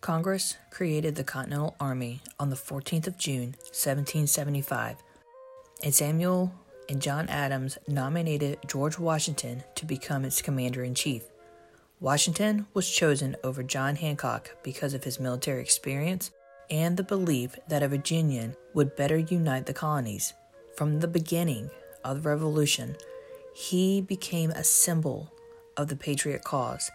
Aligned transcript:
Congress 0.00 0.56
created 0.70 1.14
the 1.14 1.24
Continental 1.24 1.74
Army 1.80 2.20
on 2.38 2.50
the 2.50 2.56
14th 2.56 3.06
of 3.06 3.18
June, 3.18 3.56
1775, 3.72 4.96
and 5.82 5.94
Samuel 5.94 6.52
and 6.88 7.02
John 7.02 7.28
Adams 7.28 7.78
nominated 7.88 8.58
George 8.66 8.98
Washington 8.98 9.64
to 9.74 9.86
become 9.86 10.24
its 10.24 10.42
commander 10.42 10.84
in 10.84 10.94
chief. 10.94 11.24
Washington 11.98 12.66
was 12.74 12.88
chosen 12.88 13.36
over 13.42 13.62
John 13.62 13.96
Hancock 13.96 14.50
because 14.62 14.94
of 14.94 15.02
his 15.02 15.18
military 15.18 15.62
experience 15.62 16.30
and 16.70 16.96
the 16.96 17.02
belief 17.02 17.56
that 17.68 17.82
a 17.82 17.88
Virginian 17.88 18.54
would 18.74 18.96
better 18.96 19.16
unite 19.16 19.66
the 19.66 19.72
colonies. 19.72 20.34
From 20.76 21.00
the 21.00 21.08
beginning 21.08 21.70
of 22.04 22.22
the 22.22 22.28
Revolution, 22.28 22.96
he 23.54 24.02
became 24.02 24.50
a 24.50 24.62
symbol 24.62 25.32
of 25.76 25.88
the 25.88 25.96
Patriot 25.96 26.44
cause, 26.44 26.90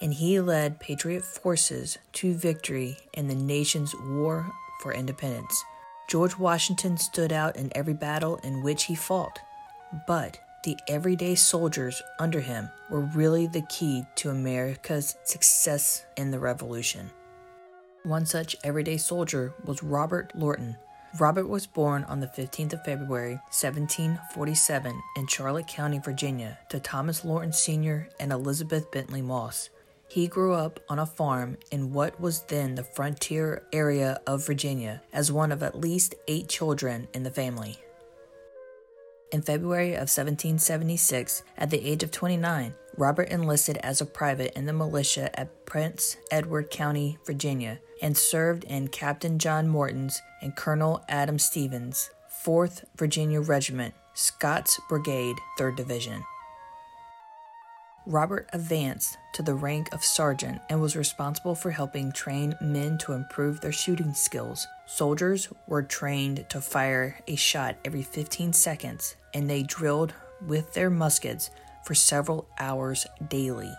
and 0.00 0.14
he 0.14 0.40
led 0.40 0.80
Patriot 0.80 1.24
forces 1.24 1.98
to 2.14 2.34
victory 2.34 2.96
in 3.14 3.28
the 3.28 3.34
nation's 3.34 3.94
war 3.94 4.50
for 4.82 4.92
independence. 4.92 5.64
George 6.08 6.38
Washington 6.38 6.96
stood 6.96 7.32
out 7.32 7.56
in 7.56 7.72
every 7.74 7.94
battle 7.94 8.36
in 8.44 8.62
which 8.62 8.84
he 8.84 8.94
fought, 8.94 9.38
but 10.06 10.38
the 10.64 10.76
everyday 10.88 11.34
soldiers 11.34 12.02
under 12.18 12.40
him 12.40 12.68
were 12.90 13.00
really 13.00 13.46
the 13.46 13.62
key 13.62 14.04
to 14.16 14.30
America's 14.30 15.16
success 15.24 16.04
in 16.16 16.30
the 16.30 16.38
Revolution. 16.38 17.10
One 18.02 18.26
such 18.26 18.56
everyday 18.62 18.98
soldier 18.98 19.54
was 19.64 19.82
Robert 19.82 20.32
Lorton. 20.34 20.76
Robert 21.18 21.48
was 21.48 21.66
born 21.66 22.04
on 22.04 22.20
the 22.20 22.26
15th 22.26 22.74
of 22.74 22.84
February, 22.84 23.34
1747, 23.50 25.02
in 25.16 25.26
Charlotte 25.26 25.66
County, 25.66 25.98
Virginia, 25.98 26.58
to 26.68 26.78
Thomas 26.78 27.24
Lorton 27.24 27.52
Sr. 27.52 28.08
and 28.20 28.32
Elizabeth 28.32 28.90
Bentley 28.90 29.22
Moss. 29.22 29.70
He 30.08 30.28
grew 30.28 30.54
up 30.54 30.80
on 30.88 30.98
a 30.98 31.06
farm 31.06 31.58
in 31.70 31.92
what 31.92 32.20
was 32.20 32.42
then 32.42 32.74
the 32.74 32.84
frontier 32.84 33.66
area 33.72 34.20
of 34.26 34.46
Virginia 34.46 35.02
as 35.12 35.32
one 35.32 35.50
of 35.50 35.62
at 35.62 35.78
least 35.78 36.14
eight 36.28 36.48
children 36.48 37.08
in 37.12 37.24
the 37.24 37.30
family. 37.30 37.78
In 39.32 39.42
February 39.42 39.90
of 39.94 40.08
1776, 40.08 41.42
at 41.58 41.70
the 41.70 41.84
age 41.84 42.04
of 42.04 42.12
29, 42.12 42.74
Robert 42.96 43.28
enlisted 43.28 43.76
as 43.78 44.00
a 44.00 44.06
private 44.06 44.56
in 44.56 44.66
the 44.66 44.72
militia 44.72 45.38
at 45.38 45.66
Prince 45.66 46.16
Edward 46.30 46.70
County, 46.70 47.18
Virginia, 47.26 47.80
and 48.00 48.16
served 48.16 48.64
in 48.64 48.88
Captain 48.88 49.38
John 49.38 49.66
Morton's 49.66 50.22
and 50.40 50.54
Colonel 50.56 51.04
Adam 51.08 51.38
Stevens' 51.38 52.10
4th 52.44 52.84
Virginia 52.96 53.40
Regiment, 53.40 53.94
Scott's 54.14 54.80
Brigade, 54.88 55.36
3rd 55.58 55.76
Division. 55.76 56.24
Robert 58.06 58.48
advanced 58.52 59.18
to 59.32 59.42
the 59.42 59.54
rank 59.54 59.92
of 59.92 60.04
sergeant 60.04 60.60
and 60.70 60.80
was 60.80 60.94
responsible 60.94 61.56
for 61.56 61.72
helping 61.72 62.12
train 62.12 62.54
men 62.60 62.98
to 62.98 63.12
improve 63.12 63.60
their 63.60 63.72
shooting 63.72 64.14
skills. 64.14 64.64
Soldiers 64.86 65.48
were 65.66 65.82
trained 65.82 66.48
to 66.50 66.60
fire 66.60 67.18
a 67.26 67.34
shot 67.34 67.74
every 67.84 68.02
15 68.02 68.52
seconds, 68.52 69.16
and 69.34 69.50
they 69.50 69.64
drilled 69.64 70.14
with 70.46 70.72
their 70.72 70.88
muskets 70.88 71.50
for 71.84 71.94
several 71.94 72.46
hours 72.60 73.06
daily. 73.28 73.72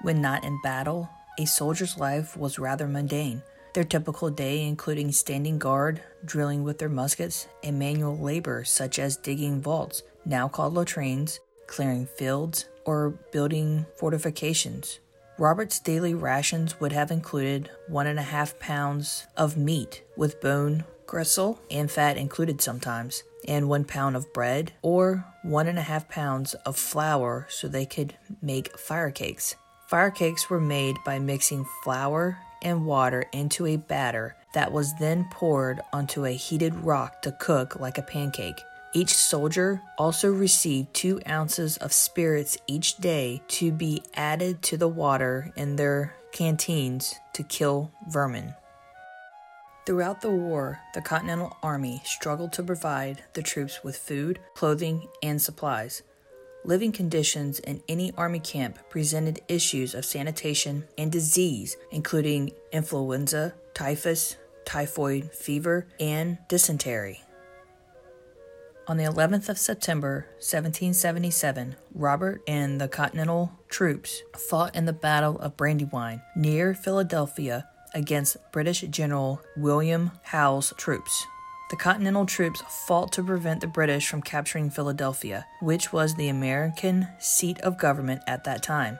When 0.00 0.22
not 0.22 0.42
in 0.42 0.58
battle, 0.62 1.10
a 1.38 1.44
soldier's 1.44 1.98
life 1.98 2.38
was 2.38 2.58
rather 2.58 2.88
mundane. 2.88 3.42
Their 3.74 3.84
typical 3.84 4.30
day 4.30 4.66
including 4.66 5.12
standing 5.12 5.58
guard, 5.58 6.00
drilling 6.24 6.62
with 6.62 6.78
their 6.78 6.88
muskets, 6.88 7.48
and 7.62 7.78
manual 7.78 8.16
labor 8.16 8.64
such 8.64 8.98
as 8.98 9.18
digging 9.18 9.60
vaults, 9.60 10.02
now 10.24 10.48
called 10.48 10.74
latrines, 10.74 11.40
clearing 11.66 12.06
fields, 12.06 12.66
or 12.84 13.10
building 13.30 13.86
fortifications. 13.96 14.98
Robert's 15.38 15.80
daily 15.80 16.14
rations 16.14 16.78
would 16.80 16.92
have 16.92 17.10
included 17.10 17.70
one 17.88 18.06
and 18.06 18.18
a 18.18 18.22
half 18.22 18.58
pounds 18.58 19.26
of 19.36 19.56
meat 19.56 20.02
with 20.16 20.40
bone, 20.40 20.84
gristle, 21.06 21.60
and 21.70 21.90
fat 21.90 22.16
included 22.16 22.60
sometimes, 22.60 23.22
and 23.48 23.68
one 23.68 23.84
pound 23.84 24.14
of 24.16 24.32
bread, 24.32 24.72
or 24.82 25.24
one 25.42 25.66
and 25.66 25.78
a 25.78 25.82
half 25.82 26.08
pounds 26.08 26.54
of 26.66 26.76
flour 26.76 27.46
so 27.48 27.66
they 27.66 27.86
could 27.86 28.14
make 28.40 28.78
fire 28.78 29.10
cakes. 29.10 29.56
Fire 29.88 30.10
cakes 30.10 30.48
were 30.48 30.60
made 30.60 30.96
by 31.04 31.18
mixing 31.18 31.66
flour 31.82 32.38
and 32.62 32.86
water 32.86 33.24
into 33.32 33.66
a 33.66 33.76
batter 33.76 34.36
that 34.54 34.72
was 34.72 34.94
then 34.98 35.26
poured 35.30 35.80
onto 35.92 36.24
a 36.24 36.32
heated 36.32 36.74
rock 36.76 37.20
to 37.22 37.32
cook 37.32 37.80
like 37.80 37.98
a 37.98 38.02
pancake. 38.02 38.60
Each 38.94 39.14
soldier 39.14 39.80
also 39.96 40.30
received 40.30 40.92
two 40.92 41.20
ounces 41.26 41.78
of 41.78 41.94
spirits 41.94 42.58
each 42.66 42.98
day 42.98 43.42
to 43.48 43.72
be 43.72 44.02
added 44.14 44.60
to 44.62 44.76
the 44.76 44.88
water 44.88 45.50
in 45.56 45.76
their 45.76 46.14
canteens 46.30 47.14
to 47.32 47.42
kill 47.42 47.90
vermin. 48.08 48.54
Throughout 49.86 50.20
the 50.20 50.30
war, 50.30 50.78
the 50.94 51.00
Continental 51.00 51.56
Army 51.62 52.02
struggled 52.04 52.52
to 52.52 52.62
provide 52.62 53.24
the 53.32 53.42
troops 53.42 53.82
with 53.82 53.96
food, 53.96 54.38
clothing, 54.54 55.08
and 55.22 55.40
supplies. 55.40 56.02
Living 56.64 56.92
conditions 56.92 57.58
in 57.60 57.82
any 57.88 58.12
Army 58.16 58.38
camp 58.38 58.78
presented 58.90 59.40
issues 59.48 59.94
of 59.94 60.04
sanitation 60.04 60.84
and 60.98 61.10
disease, 61.10 61.76
including 61.90 62.52
influenza, 62.70 63.54
typhus, 63.74 64.36
typhoid 64.64 65.32
fever, 65.32 65.88
and 65.98 66.38
dysentery. 66.48 67.22
On 68.88 68.96
the 68.96 69.04
11th 69.04 69.48
of 69.48 69.58
September, 69.58 70.26
1777, 70.38 71.76
Robert 71.94 72.42
and 72.48 72.80
the 72.80 72.88
Continental 72.88 73.52
troops 73.68 74.22
fought 74.36 74.74
in 74.74 74.86
the 74.86 74.92
Battle 74.92 75.38
of 75.38 75.56
Brandywine 75.56 76.20
near 76.34 76.74
Philadelphia 76.74 77.68
against 77.94 78.38
British 78.50 78.80
General 78.80 79.40
William 79.56 80.10
Howe's 80.22 80.72
troops. 80.76 81.24
The 81.70 81.76
Continental 81.76 82.26
troops 82.26 82.60
fought 82.86 83.12
to 83.12 83.22
prevent 83.22 83.60
the 83.60 83.68
British 83.68 84.08
from 84.08 84.20
capturing 84.20 84.68
Philadelphia, 84.68 85.46
which 85.60 85.92
was 85.92 86.16
the 86.16 86.28
American 86.28 87.06
seat 87.20 87.60
of 87.60 87.78
government 87.78 88.22
at 88.26 88.42
that 88.44 88.64
time. 88.64 88.98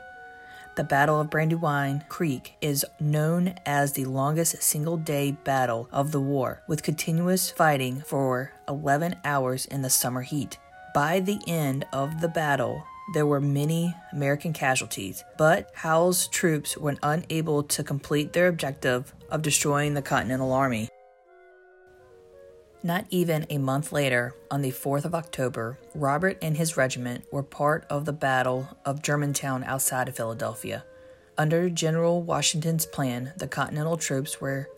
The 0.75 0.85
Battle 0.85 1.21
of 1.21 1.29
Brandywine 1.29 2.03
Creek 2.09 2.55
is 2.63 2.87
known 2.99 3.57
as 3.67 3.93
the 3.93 4.07
longest 4.07 4.63
single 4.63 4.97
day 4.97 5.33
battle 5.33 5.87
of 5.93 6.13
the 6.13 6.21
war, 6.21 6.63
with 6.67 6.83
continuous 6.83 7.51
fighting 7.51 8.01
for 8.01 8.53
11 8.67 9.17
hours 9.23 9.67
in 9.67 9.83
the 9.83 9.91
summer 9.91 10.23
heat. 10.23 10.57
By 10.95 11.21
the 11.21 11.41
end 11.47 11.85
of 11.93 12.23
the 12.23 12.29
battle, 12.29 12.85
there 13.13 13.27
were 13.27 13.39
many 13.39 13.95
American 14.13 14.55
casualties, 14.55 15.23
but 15.37 15.71
Howe's 15.75 16.27
troops 16.29 16.79
were 16.79 16.97
unable 17.03 17.63
to 17.65 17.85
complete 17.85 18.33
their 18.33 18.49
objective 18.49 19.13
of 19.31 19.43
destroying 19.43 19.93
the 19.93 20.01
Continental 20.01 20.53
Army. 20.53 20.89
Not 22.85 23.07
even 23.11 23.47
a 23.49 23.59
month 23.59 23.93
later, 23.93 24.35
on 24.51 24.63
the 24.63 24.73
4th 24.73 25.05
of 25.05 25.15
October, 25.15 25.79
Robert 25.95 26.37
and 26.43 26.57
his 26.57 26.77
regiment 26.77 27.25
were 27.31 27.45
part 27.45 27.87
of 27.89 28.07
the 28.07 28.13
Battle 28.13 28.77
of 28.85 29.03
Germantown 29.03 29.63
outside 29.63 30.09
of 30.09 30.17
Philadelphia. 30.17 30.85
Under 31.39 31.71
General 31.71 32.23
Washington's 32.25 32.85
plan, 32.85 33.35
the 33.37 33.47
Continental 33.47 33.97
troops 33.97 34.41
were 34.41 34.69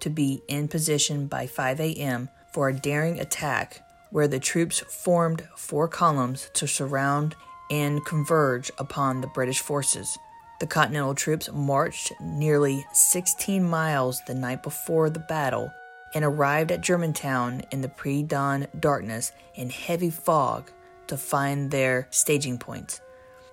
to 0.00 0.10
be 0.10 0.42
in 0.48 0.66
position 0.66 1.28
by 1.28 1.46
5 1.46 1.78
a.m. 1.78 2.28
for 2.52 2.68
a 2.68 2.74
daring 2.74 3.20
attack 3.20 3.80
where 4.10 4.26
the 4.26 4.40
troops 4.40 4.80
formed 4.80 5.48
four 5.56 5.86
columns 5.86 6.50
to 6.54 6.66
surround 6.66 7.36
and 7.70 8.04
converge 8.04 8.72
upon 8.76 9.20
the 9.20 9.28
British 9.28 9.60
forces. 9.60 10.18
The 10.58 10.66
Continental 10.66 11.14
troops 11.14 11.48
marched 11.52 12.12
nearly 12.20 12.84
16 12.92 13.62
miles 13.62 14.20
the 14.26 14.34
night 14.34 14.64
before 14.64 15.10
the 15.10 15.20
battle 15.20 15.70
and 16.14 16.24
arrived 16.24 16.72
at 16.72 16.80
Germantown 16.80 17.62
in 17.70 17.80
the 17.80 17.88
pre 17.88 18.22
dawn 18.22 18.66
darkness 18.78 19.32
and 19.56 19.70
heavy 19.70 20.10
fog 20.10 20.70
to 21.06 21.16
find 21.16 21.70
their 21.70 22.08
staging 22.10 22.58
points. 22.58 23.00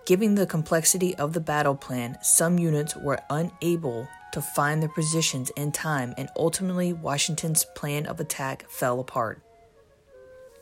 Given 0.05 0.35
the 0.35 0.47
complexity 0.47 1.15
of 1.15 1.33
the 1.33 1.39
battle 1.39 1.75
plan, 1.75 2.17
some 2.21 2.57
units 2.57 2.95
were 2.95 3.19
unable 3.29 4.07
to 4.31 4.41
find 4.41 4.81
their 4.81 4.89
positions 4.89 5.51
in 5.51 5.71
time, 5.71 6.13
and 6.17 6.29
ultimately, 6.35 6.93
Washington's 6.93 7.65
plan 7.75 8.05
of 8.05 8.19
attack 8.19 8.67
fell 8.69 8.99
apart. 8.99 9.41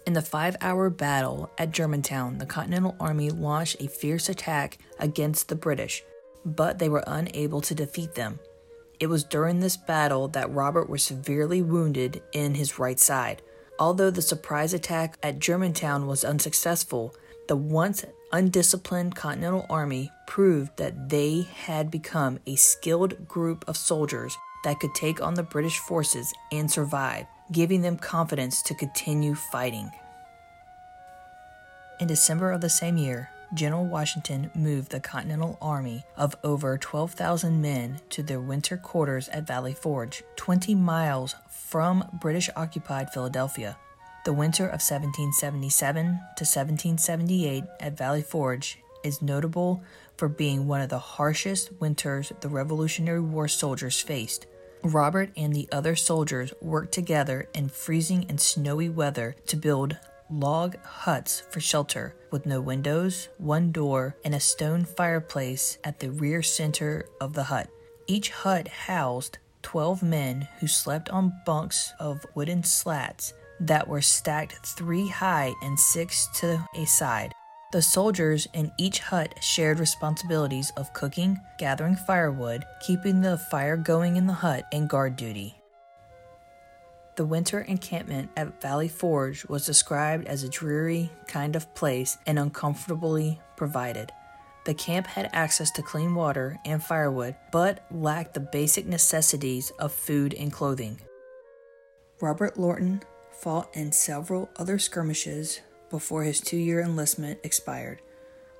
In 0.06 0.14
the 0.14 0.22
five 0.22 0.56
hour 0.62 0.90
battle 0.90 1.52
at 1.58 1.72
Germantown, 1.72 2.38
the 2.38 2.46
Continental 2.46 2.96
Army 3.00 3.30
launched 3.30 3.78
a 3.82 3.88
fierce 3.88 4.30
attack 4.30 4.78
against 5.00 5.50
the 5.50 5.56
British, 5.56 6.04
but 6.46 6.80
they 6.80 6.88
were 6.88 7.04
unable 7.06 7.60
to 7.62 7.76
defeat 7.76 8.16
them. 8.16 8.40
It 9.00 9.08
was 9.08 9.24
during 9.24 9.60
this 9.60 9.78
battle 9.78 10.28
that 10.30 10.52
Robert 10.52 10.90
was 10.90 11.04
severely 11.04 11.62
wounded 11.62 12.22
in 12.32 12.56
his 12.56 12.80
right 12.80 13.00
side. 13.00 13.42
Although 13.80 14.10
the 14.10 14.24
surprise 14.24 14.74
attack 14.74 15.18
at 15.22 15.40
Germantown 15.40 16.08
was 16.08 16.24
unsuccessful, 16.24 17.14
the 17.48 17.56
once 17.56 18.04
undisciplined 18.32 19.16
Continental 19.16 19.68
Army 19.70 20.12
proved 20.26 20.76
that 20.78 21.10
they 21.10 21.48
had 21.56 21.92
become 21.92 22.40
a 22.48 22.56
skilled 22.56 23.28
group 23.28 23.64
of 23.68 23.78
soldiers 23.78 24.36
that 24.64 24.80
could 24.80 24.96
take 24.96 25.22
on 25.22 25.36
the 25.36 25.44
British 25.44 25.78
forces 25.78 26.34
and 26.52 26.70
survive, 26.70 27.28
giving 27.52 27.82
them 27.82 27.98
confidence 27.98 28.64
to 28.64 28.74
continue 28.74 29.36
fighting. 29.36 29.92
In 32.00 32.08
December 32.08 32.52
of 32.52 32.62
the 32.62 32.70
same 32.70 32.98
year, 32.98 33.30
General 33.54 33.86
Washington 33.86 34.52
moved 34.54 34.92
the 34.92 35.00
Continental 35.00 35.58
Army 35.62 36.04
of 36.18 36.36
over 36.44 36.78
12,000 36.78 37.62
men 37.62 38.00
to 38.10 38.22
their 38.22 38.42
winter 38.42 38.76
quarters 38.76 39.30
at 39.30 39.48
Valley 39.48 39.74
Forge, 39.74 40.24
20 40.36 40.76
miles 40.76 41.36
from 41.50 42.08
British 42.20 42.50
occupied 42.56 43.10
Philadelphia. 43.12 43.78
The 44.26 44.34
winter 44.34 44.66
of 44.66 44.82
1777 44.82 46.06
to 46.06 46.44
1778 46.44 47.64
at 47.80 47.98
Valley 47.98 48.22
Forge 48.22 48.80
is 49.04 49.22
notable 49.22 49.82
for 50.18 50.28
being 50.28 50.68
one 50.68 50.82
of 50.82 50.90
the 50.90 51.00
harshest 51.00 51.72
winters 51.80 52.34
the 52.42 52.50
Revolutionary 52.50 53.22
War 53.22 53.48
soldiers 53.48 54.02
faced. 54.02 54.46
Robert 54.84 55.30
and 55.38 55.54
the 55.54 55.70
other 55.72 55.96
soldiers 55.96 56.54
worked 56.62 56.92
together 56.92 57.48
in 57.54 57.70
freezing 57.70 58.26
and 58.28 58.42
snowy 58.42 58.90
weather 58.90 59.36
to 59.48 59.56
build 59.56 59.98
log 60.30 60.78
huts 60.84 61.44
for 61.50 61.60
shelter 61.60 62.16
with 62.32 62.46
no 62.46 62.62
windows, 62.62 63.30
one 63.38 63.72
door, 63.72 64.16
and 64.24 64.36
a 64.36 64.40
stone 64.40 64.86
fireplace 64.86 65.78
at 65.84 66.00
the 66.00 66.12
rear 66.12 66.42
center 66.42 67.06
of 67.22 67.34
the 67.34 67.44
hut. 67.44 67.70
Each 68.08 68.30
hut 68.30 68.68
housed 68.68 69.38
12 69.64 70.04
men 70.04 70.48
who 70.60 70.68
slept 70.68 71.10
on 71.10 71.34
bunks 71.46 71.94
of 72.00 72.26
wooden 72.36 72.64
slats 72.64 73.34
that 73.60 73.88
were 73.88 74.02
stacked 74.02 74.66
three 74.66 75.08
high 75.08 75.54
and 75.62 75.80
six 75.80 76.28
to 76.36 76.66
a 76.76 76.86
side. 76.86 77.34
The 77.74 77.82
soldiers 77.82 78.48
in 78.54 78.72
each 78.78 79.00
hut 79.00 79.34
shared 79.42 79.80
responsibilities 79.80 80.72
of 80.78 80.94
cooking, 80.94 81.38
gathering 81.58 81.98
firewood, 81.98 82.64
keeping 82.80 83.20
the 83.20 83.38
fire 83.38 83.76
going 83.76 84.16
in 84.16 84.26
the 84.26 84.32
hut, 84.32 84.64
and 84.72 84.88
guard 84.90 85.18
duty. 85.18 85.57
The 87.18 87.26
winter 87.26 87.62
encampment 87.62 88.30
at 88.38 88.62
Valley 88.62 88.88
Forge 88.88 89.44
was 89.48 89.66
described 89.66 90.28
as 90.28 90.44
a 90.44 90.50
dreary 90.50 91.10
kind 91.28 91.56
of 91.56 91.74
place 91.74 92.16
and 92.28 92.38
uncomfortably 92.38 93.42
provided. 93.56 94.12
The 94.66 94.76
camp 94.76 95.08
had 95.08 95.32
access 95.34 95.72
to 95.72 95.82
clean 95.82 96.14
water 96.14 96.60
and 96.64 96.84
firewood, 96.84 97.36
but 97.52 97.84
lacked 97.90 98.36
the 98.36 98.40
basic 98.40 98.86
necessities 98.86 99.72
of 99.80 99.92
food 99.92 100.36
and 100.36 100.54
clothing. 100.54 101.02
Robert 102.22 102.56
Lorton 102.56 103.02
fought 103.32 103.76
in 103.76 103.92
several 103.92 104.52
other 104.56 104.78
skirmishes 104.78 105.62
before 105.90 106.22
his 106.24 106.40
two 106.40 106.58
year 106.58 106.82
enlistment 106.82 107.40
expired. 107.44 108.00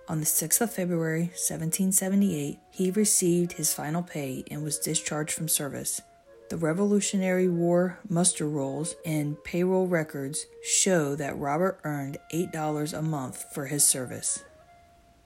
On 0.08 0.20
the 0.20 0.26
6th 0.26 0.62
of 0.62 0.74
February, 0.74 1.26
1778, 1.36 2.58
he 2.72 2.90
received 2.90 3.54
his 3.54 3.72
final 3.72 4.02
pay 4.02 4.44
and 4.50 4.64
was 4.64 4.80
discharged 4.80 5.34
from 5.34 5.48
service. 5.48 6.02
The 6.50 6.56
Revolutionary 6.56 7.50
War 7.50 8.00
muster 8.08 8.48
rolls 8.48 8.96
and 9.06 9.44
payroll 9.44 9.86
records 9.86 10.46
show 10.64 11.14
that 11.16 11.38
Robert 11.38 11.78
earned 11.84 12.20
$8 12.34 12.98
a 12.98 13.02
month 13.02 13.44
for 13.54 13.66
his 13.66 13.86
service. 13.86 14.46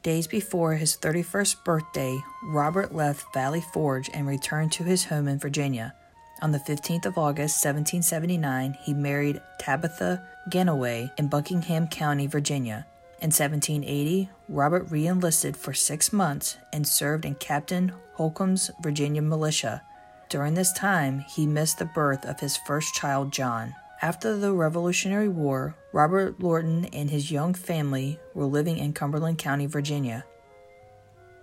Days 0.01 0.25
before 0.25 0.73
his 0.73 0.97
31st 0.97 1.63
birthday, 1.63 2.17
Robert 2.45 2.95
left 2.95 3.31
Valley 3.35 3.61
Forge 3.71 4.09
and 4.15 4.25
returned 4.25 4.71
to 4.71 4.83
his 4.83 5.05
home 5.05 5.27
in 5.27 5.37
Virginia. 5.37 5.93
On 6.41 6.51
the 6.51 6.57
15th 6.57 7.05
of 7.05 7.19
August, 7.19 7.63
1779, 7.63 8.75
he 8.81 8.95
married 8.95 9.39
Tabitha 9.59 10.27
Ganaway 10.49 11.11
in 11.19 11.27
Buckingham 11.27 11.87
County, 11.87 12.25
Virginia. 12.25 12.87
In 13.19 13.27
1780, 13.27 14.27
Robert 14.49 14.89
re 14.89 15.05
enlisted 15.05 15.55
for 15.55 15.71
six 15.71 16.11
months 16.11 16.57
and 16.73 16.87
served 16.87 17.25
in 17.25 17.35
Captain 17.35 17.91
Holcomb's 18.13 18.71
Virginia 18.81 19.21
militia. 19.21 19.83
During 20.31 20.53
this 20.53 20.71
time, 20.71 21.25
he 21.27 21.45
missed 21.45 21.77
the 21.77 21.83
birth 21.83 22.23
of 22.23 22.39
his 22.39 22.55
first 22.55 22.93
child, 22.93 23.33
John. 23.33 23.75
After 24.01 24.37
the 24.37 24.53
Revolutionary 24.53 25.27
War, 25.27 25.75
Robert 25.91 26.39
Lorton 26.39 26.85
and 26.85 27.09
his 27.09 27.31
young 27.31 27.53
family 27.53 28.17
were 28.33 28.45
living 28.45 28.77
in 28.77 28.93
Cumberland 28.93 29.39
County, 29.39 29.65
Virginia. 29.65 30.23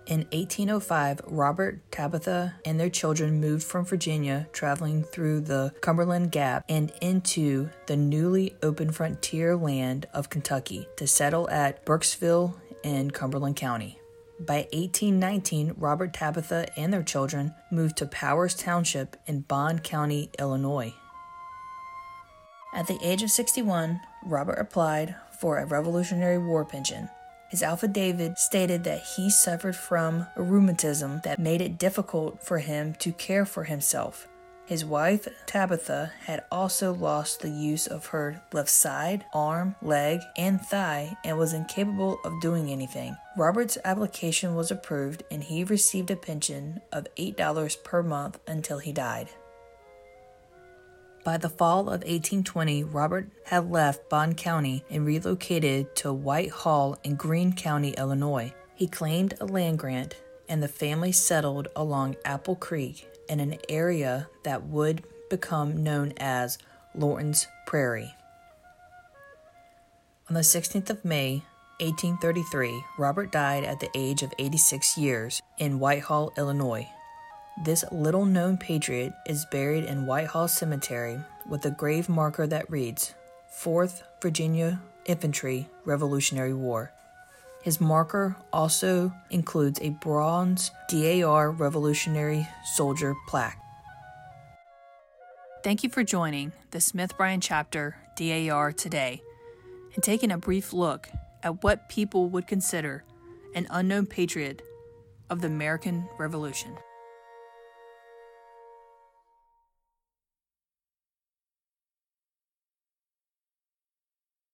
In 0.07 0.21
1805, 0.31 1.21
Robert, 1.27 1.79
Tabitha, 1.91 2.55
and 2.65 2.79
their 2.79 2.89
children 2.89 3.39
moved 3.39 3.63
from 3.63 3.85
Virginia, 3.85 4.47
traveling 4.53 5.03
through 5.03 5.41
the 5.41 5.71
Cumberland 5.81 6.31
Gap 6.31 6.65
and 6.67 6.91
into 6.99 7.69
the 7.85 7.95
newly 7.95 8.55
opened 8.63 8.95
frontier 8.95 9.55
land 9.55 10.07
of 10.15 10.31
Kentucky 10.31 10.87
to 10.97 11.05
settle 11.05 11.47
at 11.51 11.85
Burkesville 11.85 12.55
in 12.81 13.11
Cumberland 13.11 13.55
County. 13.55 13.98
By 14.39 14.67
1819, 14.71 15.73
Robert, 15.75 16.13
Tabitha, 16.13 16.67
and 16.77 16.93
their 16.93 17.03
children 17.03 17.53
moved 17.69 17.97
to 17.97 18.05
Powers 18.05 18.55
Township 18.55 19.17
in 19.25 19.41
Bond 19.41 19.83
County, 19.83 20.29
Illinois. 20.39 20.93
At 22.73 22.87
the 22.87 22.97
age 23.03 23.21
of 23.21 23.31
61, 23.31 23.99
Robert 24.23 24.53
applied 24.53 25.15
for 25.41 25.57
a 25.57 25.65
Revolutionary 25.65 26.37
War 26.37 26.63
pension. 26.63 27.09
His 27.49 27.61
affidavit 27.61 28.39
stated 28.39 28.85
that 28.85 29.01
he 29.01 29.29
suffered 29.29 29.75
from 29.75 30.27
a 30.37 30.41
rheumatism 30.41 31.19
that 31.25 31.39
made 31.39 31.59
it 31.59 31.77
difficult 31.77 32.41
for 32.41 32.59
him 32.59 32.93
to 32.99 33.11
care 33.11 33.45
for 33.45 33.65
himself. 33.65 34.29
His 34.69 34.85
wife, 34.85 35.27
Tabitha, 35.47 36.11
had 36.25 36.43
also 36.51 36.93
lost 36.93 37.39
the 37.39 37.49
use 37.49 37.87
of 37.87 38.05
her 38.05 38.43
left 38.53 38.69
side, 38.69 39.25
arm, 39.33 39.75
leg, 39.81 40.21
and 40.37 40.61
thigh 40.61 41.17
and 41.25 41.39
was 41.39 41.53
incapable 41.53 42.19
of 42.23 42.39
doing 42.39 42.69
anything. 42.69 43.17
Robert's 43.35 43.79
application 43.83 44.53
was 44.53 44.69
approved 44.69 45.23
and 45.31 45.43
he 45.43 45.63
received 45.63 46.11
a 46.11 46.15
pension 46.15 46.81
of 46.91 47.07
$8 47.17 47.83
per 47.83 48.03
month 48.03 48.39
until 48.45 48.77
he 48.77 48.93
died. 48.93 49.29
By 51.23 51.37
the 51.37 51.49
fall 51.49 51.79
of 51.79 52.03
1820, 52.03 52.83
Robert 52.83 53.27
had 53.45 53.71
left 53.71 54.07
Bond 54.07 54.37
County 54.37 54.83
and 54.91 55.03
relocated 55.03 55.95
to 55.95 56.13
Whitehall 56.13 56.99
in 57.03 57.15
Greene 57.15 57.53
County, 57.53 57.95
Illinois. 57.97 58.53
He 58.75 58.85
claimed 58.85 59.33
a 59.41 59.45
land 59.47 59.79
grant, 59.79 60.15
and 60.47 60.61
the 60.61 60.67
family 60.67 61.11
settled 61.11 61.69
along 61.75 62.17
Apple 62.23 62.55
Creek 62.55 63.07
in 63.29 63.39
an 63.39 63.57
area 63.69 64.27
that 64.43 64.63
would 64.65 65.03
become 65.29 65.83
known 65.83 66.13
as 66.17 66.57
Lorton's 66.95 67.47
Prairie. 67.65 68.13
On 70.27 70.33
the 70.33 70.41
16th 70.41 70.89
of 70.89 71.05
May, 71.05 71.43
1833, 71.79 72.83
Robert 72.97 73.31
died 73.31 73.63
at 73.63 73.79
the 73.79 73.89
age 73.95 74.21
of 74.21 74.33
86 74.37 74.97
years 74.97 75.41
in 75.57 75.79
Whitehall, 75.79 76.33
Illinois. 76.37 76.87
This 77.63 77.85
little 77.91 78.25
known 78.25 78.57
patriot 78.57 79.13
is 79.25 79.45
buried 79.51 79.85
in 79.85 80.05
Whitehall 80.05 80.47
Cemetery 80.47 81.19
with 81.47 81.65
a 81.65 81.71
grave 81.71 82.09
marker 82.09 82.47
that 82.47 82.69
reads 82.69 83.13
4th 83.51 84.03
Virginia 84.21 84.81
Infantry 85.05 85.67
Revolutionary 85.85 86.53
War. 86.53 86.91
His 87.61 87.81
marker 87.81 88.37
also 88.53 89.11
includes 89.29 89.79
a 89.81 89.89
bronze 89.89 90.71
DAR 90.89 91.51
Revolutionary 91.51 92.47
Soldier 92.75 93.15
plaque. 93.27 93.59
Thank 95.61 95.83
you 95.83 95.89
for 95.89 96.03
joining 96.03 96.53
the 96.71 96.79
Smith 96.79 97.17
Bryan 97.17 97.41
chapter 97.41 97.97
DAR 98.15 98.71
today 98.71 99.21
and 99.93 100.01
taking 100.01 100.31
a 100.31 100.37
brief 100.37 100.71
look 100.71 101.09
at 101.43 101.63
what 101.63 101.89
people 101.89 102.29
would 102.29 102.47
consider 102.47 103.03
an 103.53 103.67
unknown 103.69 104.05
patriot 104.05 104.61
of 105.29 105.41
the 105.41 105.47
American 105.47 106.07
Revolution. 106.17 106.77